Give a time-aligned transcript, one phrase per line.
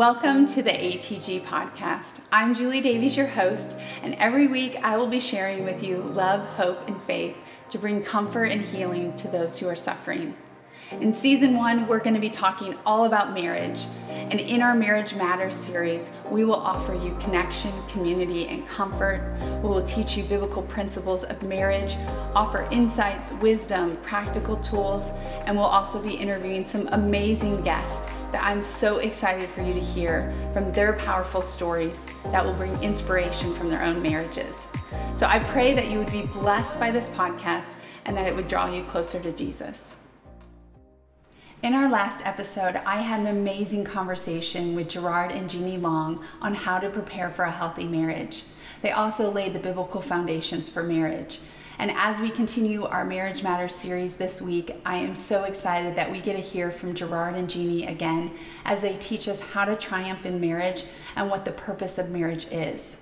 [0.00, 2.22] Welcome to the ATG podcast.
[2.32, 6.40] I'm Julie Davies, your host, and every week I will be sharing with you love,
[6.56, 7.36] hope, and faith
[7.68, 10.34] to bring comfort and healing to those who are suffering.
[11.02, 13.84] In season one, we're going to be talking all about marriage.
[14.08, 19.20] And in our Marriage Matters series, we will offer you connection, community, and comfort.
[19.62, 21.96] We will teach you biblical principles of marriage,
[22.34, 25.10] offer insights, wisdom, practical tools,
[25.44, 29.80] and we'll also be interviewing some amazing guests that I'm so excited for you to
[29.80, 34.66] hear from their powerful stories that will bring inspiration from their own marriages.
[35.14, 38.48] So I pray that you would be blessed by this podcast and that it would
[38.48, 39.94] draw you closer to Jesus.
[41.62, 46.54] In our last episode, I had an amazing conversation with Gerard and Jeannie Long on
[46.54, 48.44] how to prepare for a healthy marriage.
[48.80, 51.38] They also laid the biblical foundations for marriage.
[51.80, 56.12] And as we continue our Marriage Matters series this week, I am so excited that
[56.12, 58.32] we get to hear from Gerard and Jeannie again
[58.66, 60.84] as they teach us how to triumph in marriage
[61.16, 62.98] and what the purpose of marriage is.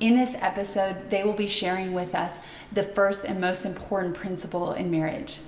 [0.00, 4.74] In this episode, they will be sharing with us the first and most important principle
[4.74, 5.38] in marriage.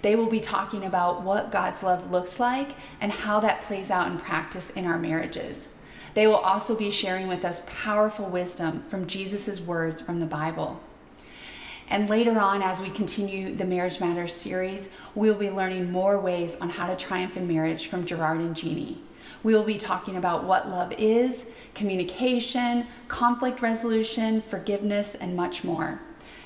[0.00, 2.70] They will be talking about what God's love looks like
[3.02, 5.68] and how that plays out in practice in our marriages.
[6.14, 10.80] They will also be sharing with us powerful wisdom from Jesus' words from the Bible.
[11.90, 16.56] And later on, as we continue the Marriage Matters series, we'll be learning more ways
[16.56, 19.02] on how to triumph in marriage from Gerard and Jeannie.
[19.42, 26.00] We will be talking about what love is, communication, conflict resolution, forgiveness, and much more.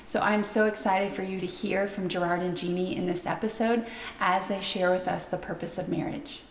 [0.05, 3.85] So I'm so excited for you to hear from Gerard and Jeannie in this episode
[4.19, 6.41] as they share with us the purpose of marriage.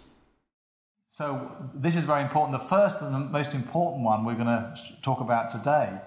[1.10, 2.62] So, this is very important.
[2.62, 5.98] The first and the most important one we're going to talk about today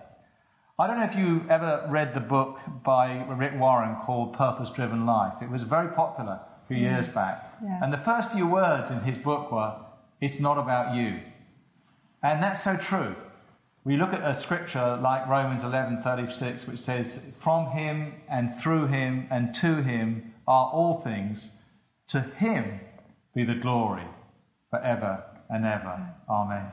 [0.82, 5.06] I don't know if you ever read the book by Rick Warren called Purpose Driven
[5.06, 5.36] Life.
[5.40, 6.86] It was very popular a few mm-hmm.
[6.86, 7.56] years back.
[7.64, 7.80] Yeah.
[7.84, 9.76] And the first few words in his book were,
[10.22, 11.20] It's not about you.
[12.24, 13.16] And that's so true.
[13.84, 19.28] We look at a scripture like Romans 11:36 which says from him and through him
[19.30, 21.52] and to him are all things
[22.08, 22.80] to him
[23.36, 24.08] be the glory
[24.72, 25.96] forever and ever.
[26.00, 26.14] Mm.
[26.28, 26.72] Amen.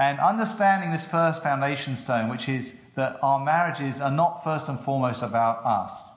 [0.00, 4.80] And understanding this first foundation stone, which is that our marriages are not first and
[4.80, 6.10] foremost about us.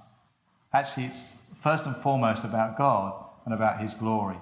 [0.71, 3.13] Actually, it's first and foremost about God
[3.43, 4.37] and about His glory.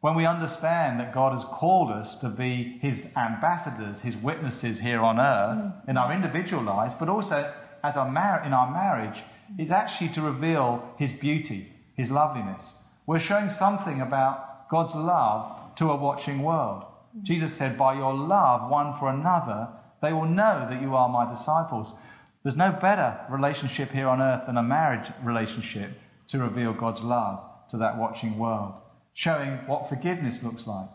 [0.00, 5.02] When we understand that God has called us to be His ambassadors, His witnesses here
[5.02, 5.88] on earth, mm.
[5.90, 7.52] in our individual lives, but also
[7.84, 9.22] as our mar- in our marriage,
[9.58, 12.72] is actually to reveal His beauty, His loveliness.
[13.04, 16.86] We're showing something about God's love to a watching world.
[17.22, 19.68] Jesus said, By your love one for another,
[20.00, 21.94] they will know that you are my disciples.
[22.42, 25.92] There's no better relationship here on earth than a marriage relationship
[26.28, 27.40] to reveal God's love
[27.70, 28.74] to that watching world,
[29.14, 30.88] showing what forgiveness looks like,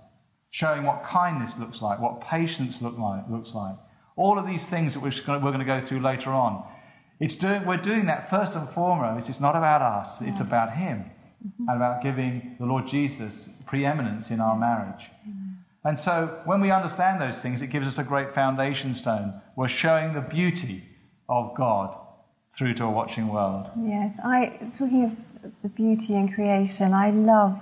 [0.50, 3.76] showing what kindness looks like, what patience look like, looks like.
[4.16, 6.64] All of these things that we're going to go through later on.
[7.20, 9.30] It's doing, we're doing that first and foremost.
[9.30, 11.06] It's not about us, it's about Him
[11.46, 11.70] mm-hmm.
[11.70, 15.06] and about giving the Lord Jesus preeminence in our marriage.
[15.28, 15.47] Mm-hmm.
[15.88, 19.42] And so when we understand those things, it gives us a great foundation stone.
[19.56, 20.84] We're showing the beauty
[21.30, 21.98] of God
[22.58, 23.72] through to a watching world.
[23.80, 24.48] Yes, I
[24.78, 27.62] talking of the beauty in creation, I love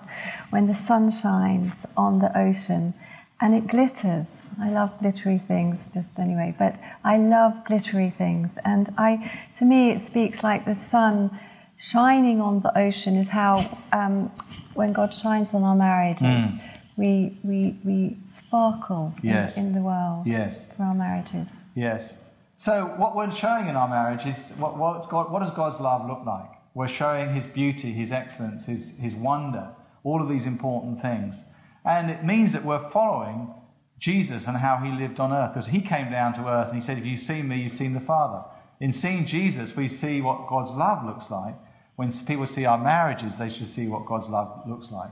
[0.50, 2.96] when the sun shines on the ocean
[3.42, 4.50] and it glitters.
[4.60, 9.92] I love glittery things just anyway, but I love glittery things and I to me
[9.92, 11.40] it speaks like the sun
[11.78, 14.32] shining on the ocean is how um,
[14.74, 16.24] when God shines on our marriages.
[16.24, 19.58] Mm we, we, we sparkle yes.
[19.58, 20.66] in, in, the world yes.
[20.76, 21.48] for our marriages.
[21.76, 22.18] Yes.
[22.58, 26.08] So, what we're showing in our marriage is what, what's God, what does God's love
[26.08, 26.50] look like?
[26.74, 29.70] We're showing His beauty, His excellence, His, His wonder,
[30.04, 31.44] all of these important things.
[31.84, 33.54] And it means that we're following
[34.00, 35.54] Jesus and how He lived on earth.
[35.54, 37.94] Because He came down to earth and He said, If you've seen me, you've seen
[37.94, 38.44] the Father.
[38.80, 41.56] In seeing Jesus, we see what God's love looks like.
[41.98, 45.12] When people see our marriages, they should see what God's love looks like.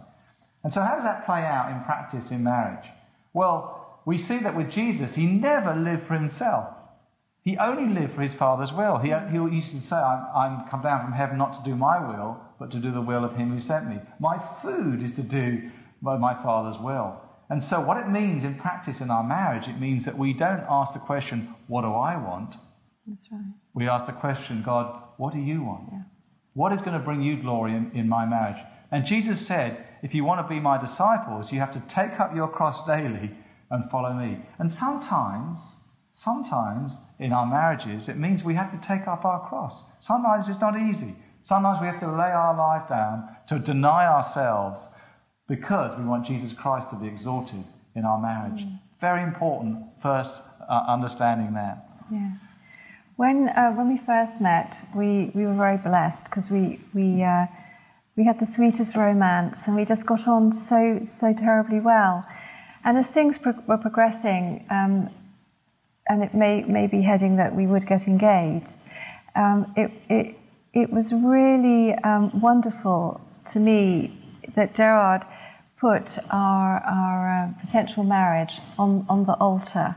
[0.63, 2.86] And so, how does that play out in practice in marriage?
[3.33, 6.74] Well, we see that with Jesus, he never lived for himself.
[7.42, 8.98] He only lived for his Father's will.
[8.98, 12.00] He, he used to say, I'm, I'm come down from heaven not to do my
[12.00, 14.00] will, but to do the will of him who sent me.
[14.19, 15.69] My food is to do
[16.01, 17.19] my Father's will.
[17.50, 20.63] And so, what it means in practice in our marriage, it means that we don't
[20.69, 22.56] ask the question, What do I want?
[23.06, 23.42] That's right.
[23.74, 25.89] We ask the question, God, what do you want?
[25.92, 26.01] Yeah.
[26.54, 28.63] What is going to bring you glory in, in my marriage?
[28.92, 32.36] And Jesus said, if you want to be my disciples, you have to take up
[32.36, 33.32] your cross daily
[33.72, 34.38] and follow me.
[34.60, 35.80] And sometimes,
[36.12, 39.86] sometimes in our marriages, it means we have to take up our cross.
[40.02, 41.16] Sometimes it's not easy.
[41.44, 44.90] Sometimes we have to lay our life down to deny ourselves
[45.48, 47.64] because we want Jesus Christ to be exalted
[47.96, 48.64] in our marriage.
[48.64, 48.80] Mm.
[49.00, 51.86] Very important first uh, understanding that.
[52.12, 52.52] Yes.
[53.16, 57.46] When, uh, when we first met, we, we were very blessed because we, we, uh,
[58.15, 62.25] we had the sweetest romance and we just got on so, so terribly well.
[62.83, 65.10] And as things pro- were progressing, um,
[66.07, 68.83] and it may, may be heading that we would get engaged,
[69.36, 70.36] um, it, it,
[70.74, 73.21] it was really um, wonderful
[73.51, 74.18] to me
[74.56, 75.24] that Gerard
[75.80, 79.95] put our, our uh, potential marriage on, on the altar.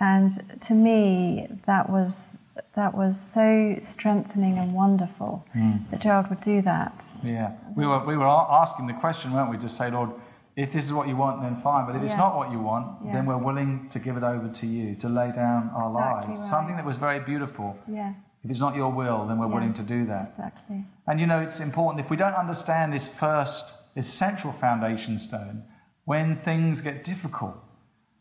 [0.00, 2.35] And to me, that was,
[2.76, 5.90] that was so strengthening and wonderful Mm.
[5.90, 7.08] that Gerard would do that.
[7.22, 9.56] Yeah, we were, we were asking the question, weren't we?
[9.56, 10.10] Just say, Lord,
[10.56, 11.86] if this is what you want, then fine.
[11.86, 14.66] But if it's not what you want, then we're willing to give it over to
[14.66, 16.40] you, to lay down our Exactly lives.
[16.42, 16.50] right.
[16.50, 17.76] Something that was very beautiful.
[17.88, 18.12] Yeah,
[18.44, 19.54] If it's not your will, then we're Yeah.
[19.54, 20.32] willing to do that.
[20.36, 20.84] exactly.
[21.06, 25.62] And you know, it's important if we don't understand this first essential foundation stone,
[26.04, 27.56] when things get difficult,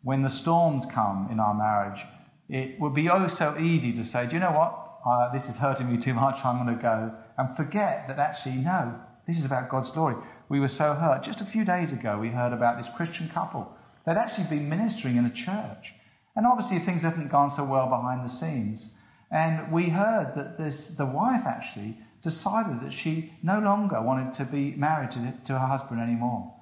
[0.04, 2.06] when the storms come in our marriage,
[2.50, 4.82] it would be oh so easy to say, do you know what?
[5.06, 7.14] Uh, this is hurting me too much, I'm going to go.
[7.38, 10.16] And forget that actually, no, this is about God's glory.
[10.50, 11.24] We were so hurt.
[11.24, 13.72] Just a few days ago, we heard about this Christian couple.
[14.06, 15.94] They'd actually been ministering in a church.
[16.36, 18.92] And obviously, things haven't gone so well behind the scenes.
[19.32, 24.46] And we heard that this, the wife actually decided that she no longer wanted to
[24.46, 26.54] be married to, to her husband anymore.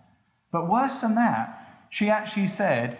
[0.51, 2.97] But worse than that, she actually said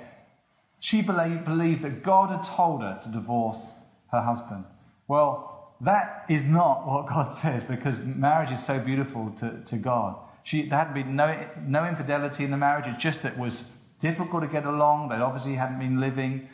[0.84, 3.76] she believed, that God had told her to divorce
[4.12, 4.66] her husband.
[5.08, 10.18] Well, that is not what God says because marriage is so beautiful to, to God.
[10.44, 13.72] She, there had been no, no infidelity in the marriage, it's just that it was
[14.02, 15.08] difficult to get along.
[15.08, 16.50] They obviously hadn't been living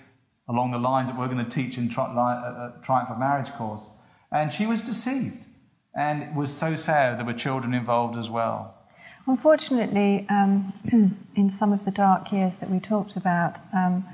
[0.48, 3.52] along the lines that we're going to teach in tri- uh, uh, Triumph of Marriage
[3.54, 3.90] course.
[4.32, 5.48] And she was deceived.
[5.96, 8.76] And it was so sad there were children involved as well.
[9.26, 10.72] Unfortunately, um,
[11.36, 14.06] in some of the dark years that we talked about, um,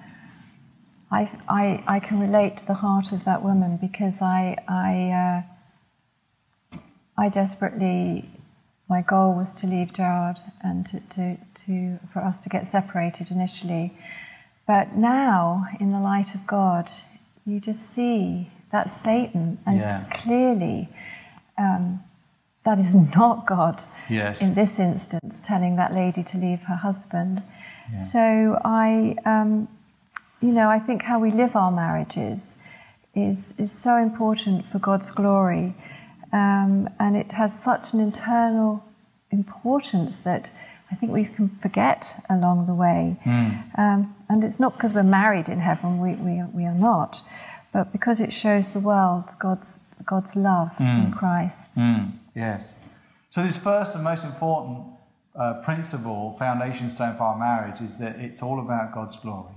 [1.12, 5.44] I, I, I can relate to the heart of that woman because I, I,
[6.74, 6.80] uh,
[7.18, 8.30] I desperately,
[8.90, 13.32] my goal was to leave Gerard and to, to, to, for us to get separated
[13.32, 13.98] initially.
[14.68, 16.90] But now, in the light of God,
[17.46, 20.04] you just see that's Satan, and Yeah.
[20.12, 20.90] clearly
[21.58, 22.04] um,
[22.66, 24.42] that is not God Yes.
[24.42, 27.44] in this instance, telling that lady to leave her husband.
[27.92, 27.98] Yeah.
[28.00, 29.68] So I, um,
[30.46, 32.60] you know, I think how we live our marriages
[33.16, 35.74] is is so important for God's glory,
[36.32, 38.84] um, and it has such an internal
[39.32, 40.52] importance that
[40.92, 43.18] I think we can forget along the way.
[43.78, 47.24] Um, and it's not because we're married in heaven; we we are, we are not,
[47.74, 51.80] but because it shows the world God's God's love in Christ.
[51.80, 52.76] Mm, yes.
[53.32, 54.86] So, this first and most important
[55.36, 59.56] uh, principle, foundation stone for our marriage, is that it's all about God's glory.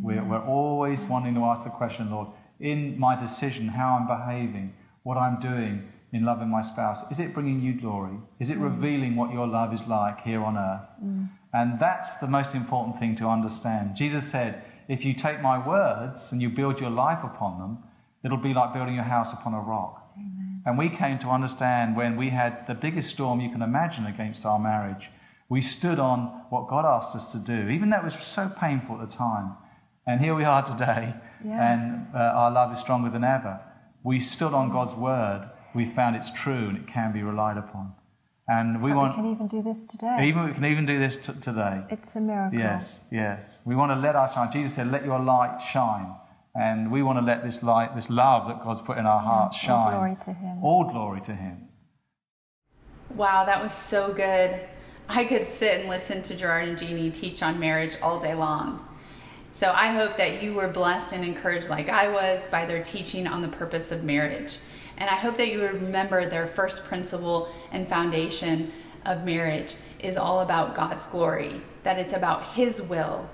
[0.00, 2.28] We're, we're always wanting to ask the question, Lord,
[2.60, 7.34] in my decision, how I'm behaving, what I'm doing in loving my spouse, is it
[7.34, 8.16] bringing you glory?
[8.38, 8.64] Is it mm.
[8.64, 10.88] revealing what your love is like here on earth?
[11.04, 11.28] Mm.
[11.52, 13.96] And that's the most important thing to understand.
[13.96, 17.78] Jesus said, if you take my words and you build your life upon them,
[18.24, 19.98] it'll be like building your house upon a rock.
[20.66, 24.44] And we came to understand when we had the biggest storm you can imagine against
[24.44, 25.08] our marriage.
[25.48, 29.00] We stood on what God asked us to do, even though it was so painful
[29.00, 29.54] at the time.
[30.08, 31.70] And here we are today, Yeah.
[31.72, 33.60] and uh, our love is stronger than ever.
[34.02, 35.50] We stood on God's word.
[35.74, 37.92] We found it's true and it can be relied upon.
[38.48, 40.26] And we But want, we can even do this today.
[40.26, 41.82] even we can even do this t- today.
[41.90, 42.58] It's a miracle.
[42.58, 43.58] Yes, yes.
[43.66, 44.50] We want to let our shine.
[44.50, 46.14] Jesus said, "Let your light shine,"
[46.54, 49.58] and we want to let this light, this love that God's put in our hearts,
[49.58, 49.92] all shine.
[49.92, 50.64] glory to Him.
[50.64, 51.68] All glory to Him.
[53.14, 54.58] Wow, that was so good.
[55.10, 58.87] I could sit and listen to Gerard and Jeannie teach on marriage all day long.
[59.50, 63.26] So I hope that you were blessed and encouraged, like I was, by their teaching
[63.26, 64.58] on the purpose of marriage.
[64.98, 68.72] And I hope that you remember their first principle and foundation
[69.06, 73.28] of marriage is all about God's glory, that it's about His will,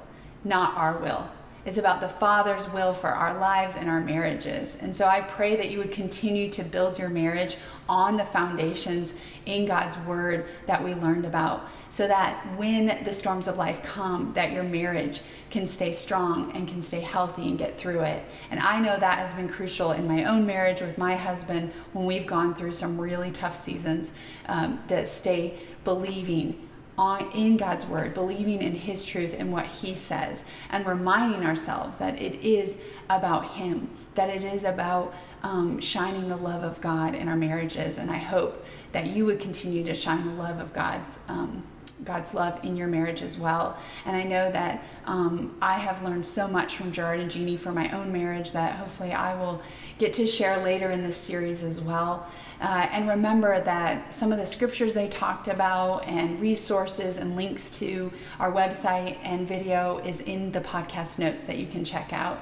[0.44, 1.28] not our will.
[1.64, 4.82] It's about the Father's will for our lives and our marriages.
[4.82, 7.56] And so I pray that you would continue to build your marriage
[7.88, 9.14] on the foundations
[9.46, 14.32] in God's word that we learned about so that when the storms of life come
[14.34, 18.24] that your marriage can stay strong and can stay healthy and get through it.
[18.50, 22.04] And I know that has been crucial in my own marriage with my husband when
[22.04, 24.12] we've gone through some really tough seasons
[24.48, 29.94] um, that stay believing on in God's word, believing in his truth and what he
[29.94, 36.28] says, and reminding ourselves that it is about him, that it is about um, shining
[36.28, 37.98] the love of God in our marriages.
[37.98, 41.18] And I hope that you would continue to shine the love of God's.
[41.28, 41.64] Um,
[42.02, 43.78] God's love in your marriage as well.
[44.04, 47.72] And I know that um, I have learned so much from Gerard and Jeannie for
[47.72, 49.62] my own marriage that hopefully I will
[49.98, 52.26] get to share later in this series as well.
[52.60, 57.70] Uh, and remember that some of the scriptures they talked about and resources and links
[57.78, 62.38] to our website and video is in the podcast notes that you can check out.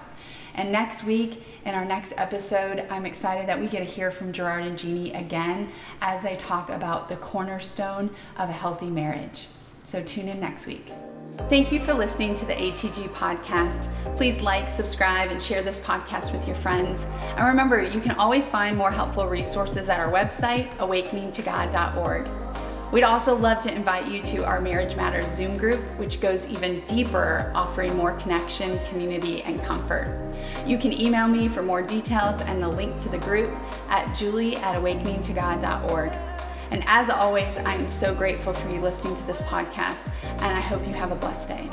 [0.54, 4.32] And next week, in our next episode, I'm excited that we get to hear from
[4.32, 9.48] Gerard and Jeannie again as they talk about the cornerstone of a healthy marriage.
[9.82, 10.92] So tune in next week.
[11.48, 13.88] Thank you for listening to the ATG podcast.
[14.16, 17.06] Please like, subscribe, and share this podcast with your friends.
[17.36, 22.41] And remember, you can always find more helpful resources at our website, awakeningtogod.org.
[22.92, 26.80] We'd also love to invite you to our Marriage Matters Zoom group, which goes even
[26.80, 30.30] deeper, offering more connection, community, and comfort.
[30.66, 33.50] You can email me for more details and the link to the group
[33.88, 36.12] at julie at awakeningtogod.org.
[36.70, 40.60] And as always, I am so grateful for you listening to this podcast, and I
[40.60, 41.70] hope you have a blessed day.